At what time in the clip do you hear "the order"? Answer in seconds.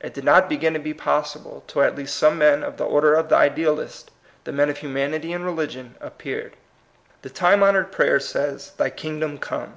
2.76-3.14